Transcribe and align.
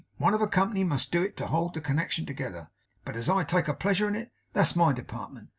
One 0.17 0.33
of 0.33 0.41
a 0.41 0.47
Company 0.47 0.83
must 0.83 1.11
do 1.11 1.21
it 1.21 1.37
to 1.37 1.45
hold 1.45 1.75
the 1.75 1.79
connection 1.79 2.25
together; 2.25 2.71
but, 3.05 3.15
as 3.15 3.29
I 3.29 3.43
take 3.43 3.67
a 3.67 3.73
pleasure 3.75 4.07
in 4.07 4.15
it, 4.15 4.31
that's 4.51 4.75
my 4.75 4.93
department. 4.93 5.49